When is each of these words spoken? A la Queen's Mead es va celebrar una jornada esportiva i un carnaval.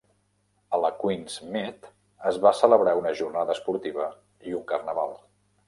A 0.77 0.79
la 0.83 0.89
Queen's 1.03 1.35
Mead 1.57 1.85
es 2.31 2.41
va 2.47 2.53
celebrar 2.61 2.97
una 3.03 3.13
jornada 3.21 3.59
esportiva 3.59 4.11
i 4.51 4.59
un 4.65 4.69
carnaval. 4.75 5.17